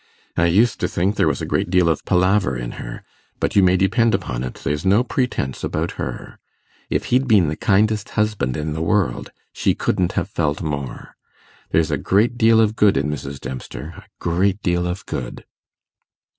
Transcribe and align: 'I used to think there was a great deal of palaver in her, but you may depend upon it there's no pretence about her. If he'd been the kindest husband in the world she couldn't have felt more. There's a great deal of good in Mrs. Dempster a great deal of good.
'I 0.35 0.47
used 0.47 0.79
to 0.79 0.87
think 0.87 1.15
there 1.15 1.27
was 1.27 1.43
a 1.43 1.45
great 1.45 1.69
deal 1.69 1.87
of 1.87 2.03
palaver 2.05 2.57
in 2.57 2.71
her, 2.81 3.03
but 3.39 3.55
you 3.55 3.61
may 3.61 3.77
depend 3.77 4.15
upon 4.15 4.43
it 4.43 4.55
there's 4.63 4.83
no 4.83 5.03
pretence 5.03 5.63
about 5.63 5.91
her. 6.01 6.39
If 6.89 7.05
he'd 7.13 7.27
been 7.27 7.49
the 7.49 7.55
kindest 7.55 8.09
husband 8.17 8.57
in 8.57 8.73
the 8.73 8.81
world 8.81 9.31
she 9.53 9.75
couldn't 9.75 10.13
have 10.13 10.27
felt 10.27 10.59
more. 10.63 11.15
There's 11.69 11.91
a 11.91 11.97
great 12.01 12.35
deal 12.35 12.59
of 12.59 12.75
good 12.75 12.97
in 12.97 13.11
Mrs. 13.11 13.39
Dempster 13.39 13.93
a 13.95 14.05
great 14.17 14.63
deal 14.63 14.87
of 14.87 15.05
good. 15.05 15.45